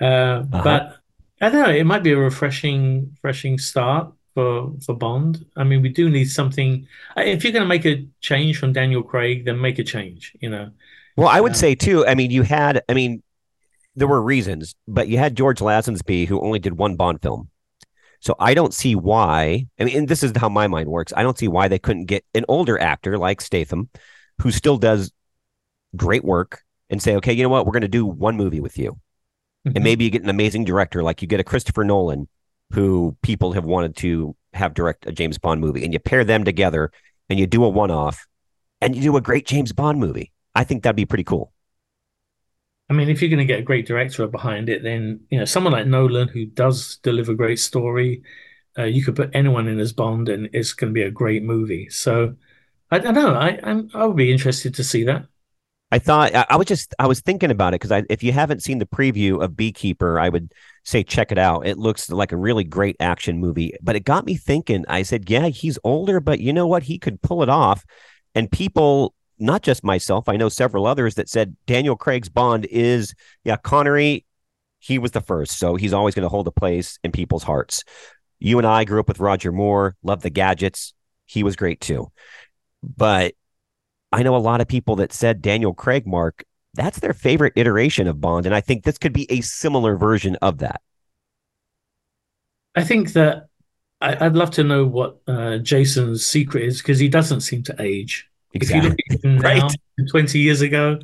[0.00, 0.42] uh-huh.
[0.50, 0.96] But
[1.40, 5.44] I don't know, it might be a refreshing, refreshing start for for Bond.
[5.56, 6.86] I mean, we do need something.
[7.16, 10.32] If you're going to make a change from Daniel Craig, then make a change.
[10.40, 10.70] You know.
[11.16, 12.06] Well, I would um, say too.
[12.06, 12.82] I mean, you had.
[12.88, 13.22] I mean,
[13.96, 17.48] there were reasons, but you had George Lazenby who only did one Bond film.
[18.20, 19.66] So I don't see why.
[19.78, 21.12] I mean, this is how my mind works.
[21.16, 23.88] I don't see why they couldn't get an older actor like Statham,
[24.42, 25.10] who still does
[25.96, 28.76] great work, and say, okay, you know what, we're going to do one movie with
[28.76, 28.92] you,
[29.66, 29.72] mm-hmm.
[29.74, 32.28] and maybe you get an amazing director like you get a Christopher Nolan
[32.72, 36.44] who people have wanted to have direct a James Bond movie, and you pair them
[36.44, 36.90] together
[37.28, 38.26] and you do a one off
[38.80, 40.32] and you do a great James Bond movie.
[40.54, 41.52] I think that'd be pretty cool.
[42.88, 45.44] I mean, if you're going to get a great director behind it, then you know
[45.44, 48.22] someone like Nolan who does deliver a great story.
[48.76, 51.42] Uh, you could put anyone in as Bond, and it's going to be a great
[51.42, 51.88] movie.
[51.88, 52.34] So,
[52.90, 53.34] I don't know.
[53.34, 55.26] I I'm, I would be interested to see that.
[55.92, 58.62] I thought I, I was just I was thinking about it because if you haven't
[58.62, 60.52] seen the preview of Beekeeper, I would
[60.90, 61.66] say check it out.
[61.66, 64.84] It looks like a really great action movie, but it got me thinking.
[64.88, 66.82] I said, yeah, he's older, but you know what?
[66.82, 67.84] He could pull it off.
[68.34, 73.14] And people, not just myself, I know several others that said Daniel Craig's Bond is,
[73.44, 74.26] yeah, Connery,
[74.78, 75.58] he was the first.
[75.58, 77.84] So he's always going to hold a place in people's hearts.
[78.38, 80.94] You and I grew up with Roger Moore, loved the gadgets.
[81.26, 82.10] He was great too.
[82.82, 83.34] But
[84.10, 88.06] I know a lot of people that said Daniel Craig, Mark, that's their favorite iteration
[88.06, 88.46] of Bond.
[88.46, 90.80] And I think this could be a similar version of that.
[92.76, 93.48] I think that
[94.00, 97.76] I, would love to know what uh, Jason's secret is because he doesn't seem to
[97.80, 98.28] age.
[98.54, 98.78] Exactly.
[98.78, 100.08] If you look at him now, right.
[100.08, 100.98] 20 years ago,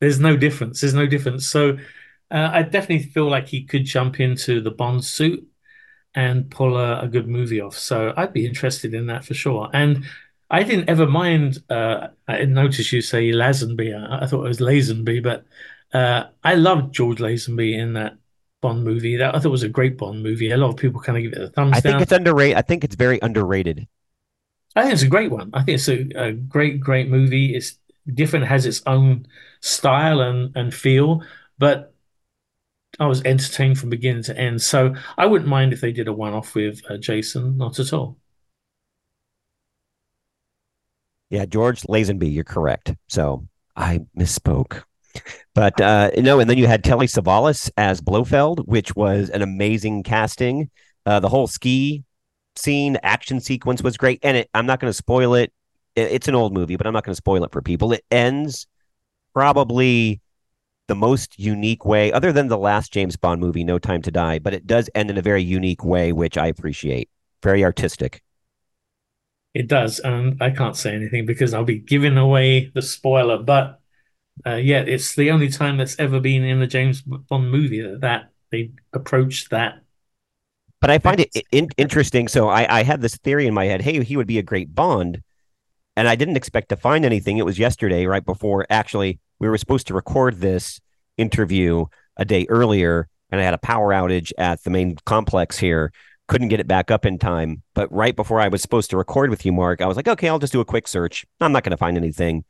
[0.00, 0.80] there's no difference.
[0.80, 1.46] There's no difference.
[1.46, 1.78] So
[2.30, 5.46] uh, I definitely feel like he could jump into the Bond suit
[6.14, 7.76] and pull a, a, good movie off.
[7.76, 9.68] So I'd be interested in that for sure.
[9.72, 10.04] And
[10.50, 11.58] I didn't ever mind.
[11.68, 13.94] Uh, I noticed you say Lazenby.
[13.94, 15.44] I, I, thought it was Lazenby, but
[15.92, 18.16] uh, I loved George Lazenby in that
[18.62, 19.16] Bond movie.
[19.16, 20.50] That I thought was a great Bond movie.
[20.50, 21.92] A lot of people kind of give it a thumbs I down.
[21.92, 22.56] think it's underrated.
[22.56, 23.88] I think it's very underrated.
[24.76, 25.50] I think it's a great one.
[25.54, 27.54] I think it's a, a great, great movie.
[27.54, 27.78] It's
[28.12, 29.26] different, has its own
[29.60, 31.22] style and, and feel,
[31.58, 31.94] but
[33.00, 34.62] I was entertained from beginning to end.
[34.62, 37.92] So I wouldn't mind if they did a one off with uh, Jason, not at
[37.92, 38.18] all.
[41.30, 42.94] Yeah, George Lazenby, you're correct.
[43.08, 44.82] So I misspoke.
[45.54, 50.02] But uh, no, and then you had Telly Savalas as Blofeld, which was an amazing
[50.02, 50.70] casting.
[51.06, 52.04] Uh, the whole ski
[52.56, 55.52] scene, action sequence was great, and it, I'm not going to spoil it.
[55.94, 57.92] It's an old movie, but I'm not going to spoil it for people.
[57.92, 58.66] It ends
[59.32, 60.20] probably
[60.88, 64.38] the most unique way, other than the last James Bond movie, No Time to Die,
[64.38, 67.08] but it does end in a very unique way, which I appreciate.
[67.42, 68.22] Very artistic.
[69.56, 73.38] It does, and I can't say anything because I'll be giving away the spoiler.
[73.38, 73.80] But
[74.44, 78.02] uh, yeah, it's the only time that's ever been in a James Bond movie that,
[78.02, 79.80] that they approached that.
[80.82, 82.28] But I find it in- interesting.
[82.28, 83.80] So I, I had this theory in my head.
[83.80, 85.22] Hey, he would be a great Bond,
[85.96, 87.38] and I didn't expect to find anything.
[87.38, 90.82] It was yesterday, right before actually we were supposed to record this
[91.16, 91.86] interview
[92.18, 95.92] a day earlier, and I had a power outage at the main complex here
[96.28, 97.62] couldn't get it back up in time.
[97.74, 100.28] But right before I was supposed to record with you, Mark, I was like, okay,
[100.28, 101.24] I'll just do a quick search.
[101.40, 102.44] I'm not going to find anything.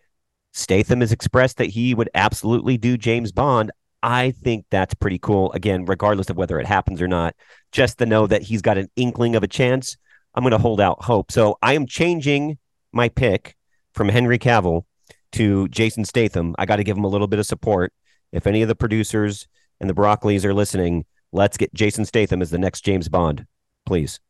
[0.52, 3.70] Statham has expressed that he would absolutely do James Bond.
[4.02, 5.52] I think that's pretty cool.
[5.52, 7.34] Again, regardless of whether it happens or not,
[7.72, 9.96] just to know that he's got an inkling of a chance,
[10.34, 11.30] I'm going to hold out hope.
[11.32, 12.58] So I am changing
[12.92, 13.56] my pick
[13.92, 14.84] from Henry Cavill
[15.32, 16.54] to Jason Statham.
[16.58, 17.92] I got to give him a little bit of support.
[18.32, 19.48] If any of the producers
[19.80, 23.46] and the Broccolis are listening, let's get Jason Statham as the next James Bond,
[23.86, 24.20] please.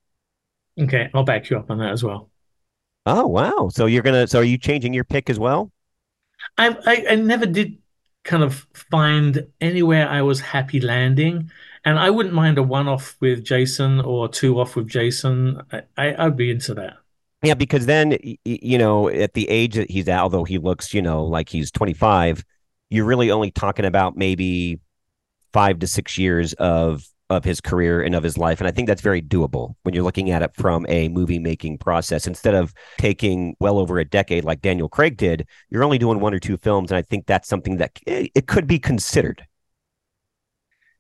[0.79, 2.31] Okay, I'll back you up on that as well.
[3.07, 3.69] Oh wow!
[3.73, 4.27] So you're gonna?
[4.27, 5.73] So are you changing your pick as well?
[6.59, 7.79] I I, I never did
[8.25, 11.51] kind of find anywhere I was happy landing,
[11.85, 15.63] and I wouldn't mind a one off with Jason or two off with Jason.
[15.73, 16.99] I, I I'd be into that.
[17.43, 21.01] Yeah, because then you know, at the age that he's at, although he looks, you
[21.01, 22.45] know, like he's 25,
[22.91, 24.81] you're really only talking about maybe
[25.53, 28.61] five to six years of of his career and of his life.
[28.61, 31.79] And I think that's very doable when you're looking at it from a movie making
[31.79, 32.27] process.
[32.27, 36.35] Instead of taking well over a decade like Daniel Craig did, you're only doing one
[36.35, 36.91] or two films.
[36.91, 39.47] And I think that's something that eh, it could be considered.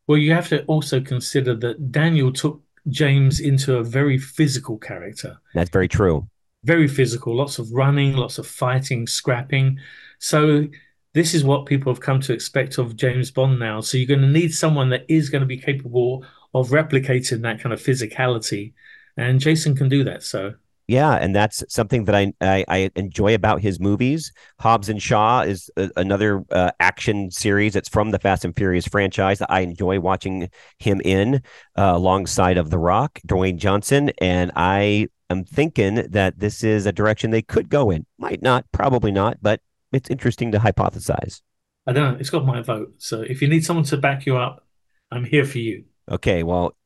[0.07, 5.39] Well, you have to also consider that Daniel took James into a very physical character.
[5.55, 6.29] That's very true.
[6.65, 9.79] Very physical, lots of running, lots of fighting, scrapping.
[10.19, 10.67] So
[11.17, 13.81] this is what people have come to expect of James Bond now.
[13.81, 17.59] So you're going to need someone that is going to be capable of replicating that
[17.59, 18.75] kind of physicality.
[19.17, 20.23] And Jason can do that.
[20.23, 20.53] So
[20.89, 24.31] yeah, and that's something that I, I, I enjoy about his movies.
[24.61, 27.77] Hobbs and Shaw is a, another uh, action series.
[27.77, 31.37] It's from the Fast and Furious franchise that I enjoy watching him in
[31.77, 36.93] uh, alongside of The Rock, Dwayne Johnson, and I am thinking that this is a
[36.93, 38.05] direction they could go in.
[38.19, 41.43] Might not, probably not, but it's interesting to hypothesize.
[41.87, 42.19] I don't know.
[42.19, 42.95] It's got my vote.
[42.99, 44.67] So if you need someone to back you up,
[45.11, 45.85] I'm here for you.
[46.11, 46.77] Okay, well,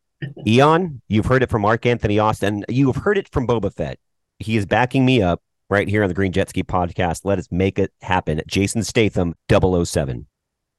[0.46, 2.64] Eon, you've heard it from Mark Anthony Austin.
[2.68, 3.98] You've heard it from Boba Fett.
[4.38, 7.24] He is backing me up right here on the Green Jet Ski podcast.
[7.24, 8.42] Let us make it happen.
[8.46, 10.26] Jason Statham, 007.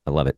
[0.06, 0.38] I love it.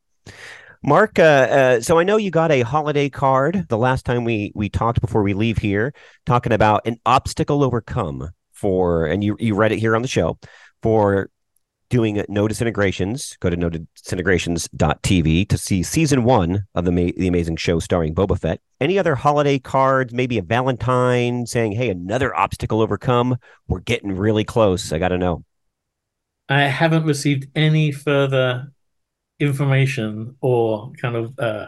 [0.86, 4.52] Mark, uh, uh, so I know you got a holiday card the last time we
[4.54, 5.94] we talked before we leave here,
[6.26, 10.38] talking about an obstacle overcome for, and you you read it here on the show
[10.82, 11.30] for
[11.90, 13.38] doing no disintegrations.
[13.40, 18.16] Go to no disintegrations.tv to see season one of the, Ma- the amazing show starring
[18.16, 18.60] Boba Fett.
[18.80, 23.38] Any other holiday cards, maybe a Valentine saying, hey, another obstacle overcome?
[23.68, 24.92] We're getting really close.
[24.92, 25.44] I got to know.
[26.50, 28.72] I haven't received any further
[29.40, 31.68] information or kind of uh,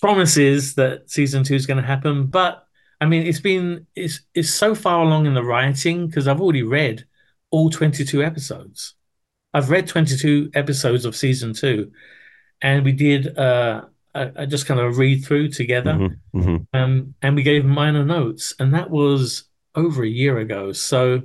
[0.00, 2.26] promises that season two is going to happen.
[2.26, 2.64] But
[3.00, 6.62] I mean, it's been it's it's so far along in the writing because I've already
[6.62, 7.04] read
[7.50, 8.94] all 22 episodes.
[9.58, 11.90] I've read 22 episodes of season two,
[12.62, 16.76] and we did uh, a, a just kind of read through together, mm-hmm, mm-hmm.
[16.76, 19.44] Um, and we gave minor notes, and that was
[19.74, 20.70] over a year ago.
[20.70, 21.22] So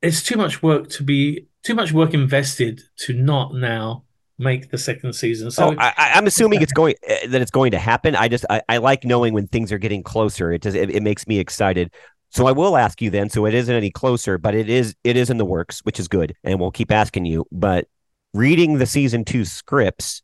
[0.00, 4.04] it's too much work to be too much work invested to not now
[4.38, 5.50] make the second season.
[5.50, 8.14] So oh, I, am assuming it's going eh, that it's going to happen.
[8.14, 10.52] I just I, I like knowing when things are getting closer.
[10.52, 11.92] It just it, it makes me excited.
[12.32, 13.28] So I will ask you then.
[13.28, 16.08] So it isn't any closer, but it is it is in the works, which is
[16.08, 17.46] good, and we'll keep asking you.
[17.52, 17.88] But
[18.32, 20.22] reading the season two scripts,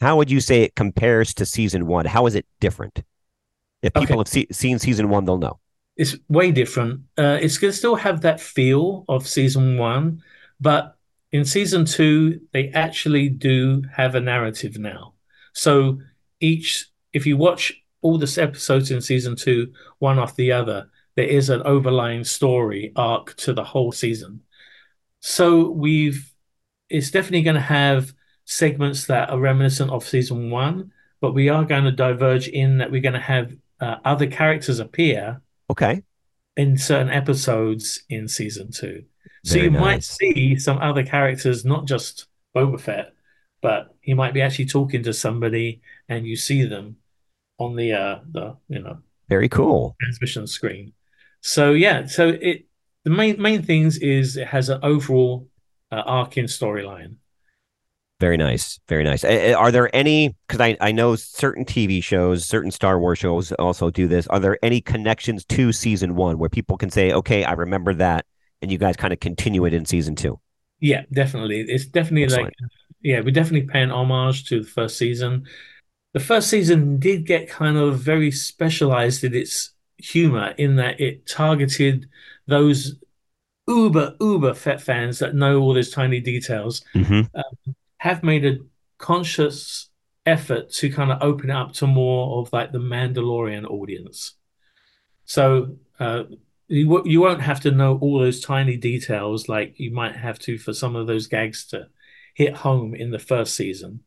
[0.00, 2.06] how would you say it compares to season one?
[2.06, 3.02] How is it different?
[3.82, 4.20] If people okay.
[4.20, 5.60] have see, seen season one, they'll know.
[5.96, 7.02] It's way different.
[7.16, 10.22] Uh, it's going to still have that feel of season one,
[10.60, 10.96] but
[11.30, 15.14] in season two, they actually do have a narrative now.
[15.52, 16.00] So
[16.40, 21.26] each, if you watch all the episodes in season two, one after the other, there
[21.26, 24.40] is an overlying story arc to the whole season.
[25.20, 26.32] So we've
[26.90, 28.12] it's definitely going to have
[28.44, 32.90] segments that are reminiscent of season one, but we are going to diverge in that
[32.90, 35.40] we're going to have uh, other characters appear.
[35.70, 36.02] Okay.
[36.56, 39.04] In certain episodes in season two,
[39.44, 39.80] so you nice.
[39.80, 43.12] might see some other characters, not just Boba Fett,
[43.60, 46.96] but he might be actually talking to somebody, and you see them
[47.58, 48.98] on the uh the you know
[49.28, 50.92] very cool transmission screen.
[51.46, 52.64] So yeah, so it
[53.04, 55.46] the main main things is it has an overall
[55.92, 57.16] uh, arcing storyline.
[58.18, 59.24] Very nice, very nice.
[59.24, 60.34] Are there any?
[60.48, 64.26] Because I I know certain TV shows, certain Star Wars shows also do this.
[64.28, 68.24] Are there any connections to season one where people can say, "Okay, I remember that,"
[68.62, 70.40] and you guys kind of continue it in season two?
[70.80, 71.60] Yeah, definitely.
[71.60, 72.44] It's definitely Excellent.
[72.46, 72.54] like
[73.02, 75.44] yeah, we're definitely paying homage to the first season.
[76.14, 81.26] The first season did get kind of very specialized in its humor in that it
[81.26, 82.08] targeted
[82.46, 82.96] those
[83.66, 86.84] uber uber Fett fans that know all those tiny details.
[86.94, 87.22] Mm-hmm.
[87.34, 88.58] Um, have made a
[88.98, 89.88] conscious
[90.26, 94.34] effort to kind of open it up to more of like the Mandalorian audience.
[95.24, 96.24] So uh,
[96.68, 100.58] you you won't have to know all those tiny details like you might have to
[100.58, 101.88] for some of those gags to
[102.34, 104.00] hit home in the first season.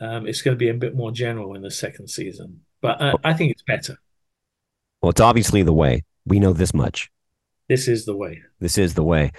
[0.00, 3.14] Um, it's going to be a bit more general in the second season, but uh,
[3.24, 3.98] I think it's better.
[5.02, 6.04] Well, it's obviously the way.
[6.26, 7.10] We know this much.
[7.68, 8.42] This is the way.
[8.60, 9.32] This is the way.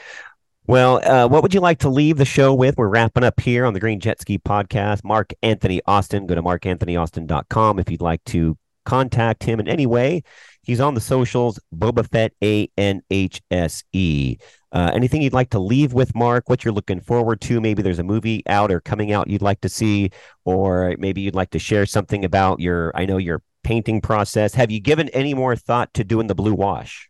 [0.67, 2.77] Well, uh, what would you like to leave the show with?
[2.77, 5.03] We're wrapping up here on the Green Jet Ski podcast.
[5.03, 6.27] Mark Anthony Austin.
[6.27, 8.55] Go to markanthonyaustin.com if you'd like to
[8.85, 10.21] contact him in any way.
[10.61, 14.37] He's on the socials, Boba Fett A N H S E.
[14.71, 16.47] Uh, anything you'd like to leave with, Mark?
[16.47, 17.59] What you're looking forward to?
[17.59, 20.11] Maybe there's a movie out or coming out you'd like to see,
[20.45, 22.91] or maybe you'd like to share something about your.
[22.95, 24.55] I know your painting process.
[24.55, 27.07] Have you given any more thought to doing the blue wash?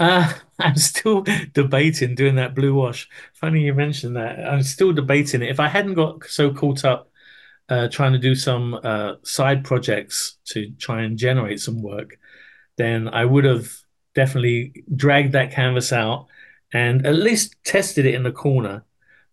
[0.00, 3.06] Uh, I'm still debating doing that blue wash.
[3.34, 4.38] Funny you mentioned that.
[4.38, 5.50] I'm still debating it.
[5.50, 7.10] If I hadn't got so caught up
[7.68, 12.18] uh, trying to do some uh, side projects to try and generate some work,
[12.78, 13.68] then I would have
[14.14, 16.28] definitely dragged that canvas out
[16.72, 18.84] and at least tested it in the corner.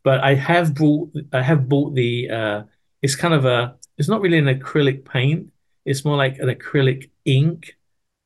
[0.04, 2.64] But I have bought I have bought the uh,
[3.02, 5.53] it's kind of a it's not really an acrylic paint.
[5.86, 7.78] It's more like an acrylic ink.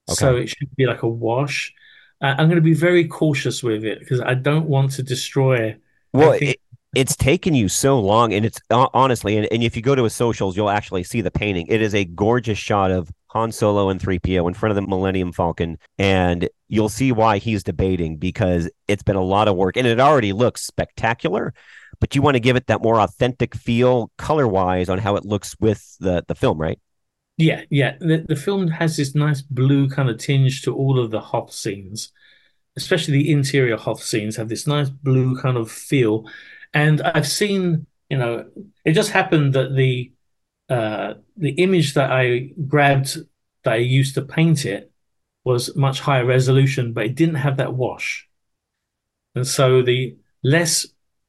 [0.09, 0.15] Okay.
[0.15, 1.73] So it should be like a wash.
[2.21, 5.75] Uh, I'm going to be very cautious with it because I don't want to destroy.
[6.13, 6.59] Well, it,
[6.95, 10.03] it's taken you so long, and it's uh, honestly, and, and if you go to
[10.03, 11.67] his socials, you'll actually see the painting.
[11.67, 15.31] It is a gorgeous shot of Han Solo and 3PO in front of the Millennium
[15.31, 15.77] Falcon.
[15.97, 19.99] And you'll see why he's debating because it's been a lot of work and it
[19.99, 21.53] already looks spectacular.
[21.99, 25.25] But you want to give it that more authentic feel color wise on how it
[25.25, 26.79] looks with the, the film, right?
[27.37, 27.97] Yeah, yeah.
[27.99, 31.51] The, the film has this nice blue kind of tinge to all of the Hoth
[31.53, 32.11] scenes,
[32.77, 36.25] especially the interior Hoth scenes have this nice blue kind of feel.
[36.73, 38.49] And I've seen, you know,
[38.85, 40.11] it just happened that the
[40.69, 43.17] uh, the image that I grabbed
[43.63, 44.91] that I used to paint it
[45.43, 48.27] was much higher resolution, but it didn't have that wash.
[49.35, 50.85] And so the less,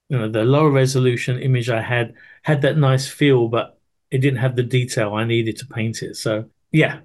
[0.08, 3.77] you know, the lower resolution image I had had that nice feel, but
[4.10, 6.16] it didn't have the detail I needed to paint it.
[6.16, 7.00] So yeah,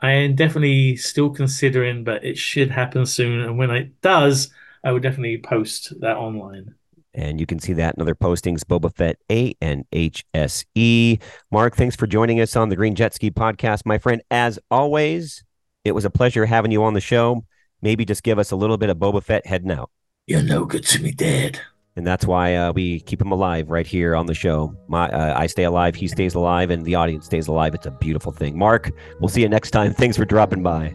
[0.00, 3.40] I am definitely still considering, but it should happen soon.
[3.40, 4.50] And when it does,
[4.82, 6.74] I would definitely post that online.
[7.14, 11.22] And you can see that in other postings, Boba Fett A and HSE.
[11.50, 14.20] Mark, thanks for joining us on the Green Jet Ski podcast, my friend.
[14.30, 15.44] As always,
[15.84, 17.44] it was a pleasure having you on the show.
[17.80, 19.90] Maybe just give us a little bit of Boba Fett heading out.
[20.26, 21.60] You're no good to me, Dad.
[21.96, 24.74] And that's why uh, we keep him alive right here on the show.
[24.88, 27.74] My, uh, I stay alive, he stays alive, and the audience stays alive.
[27.74, 28.58] It's a beautiful thing.
[28.58, 28.90] Mark,
[29.20, 29.94] we'll see you next time.
[29.98, 30.94] Thanks for dropping by.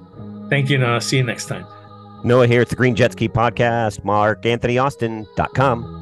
[0.49, 0.99] Thank you, Noah.
[0.99, 1.65] See you next time.
[2.23, 2.61] Noah here.
[2.61, 4.01] It's the Green Jet Ski Podcast.
[4.03, 5.98] MarkAnthonyAustin.com.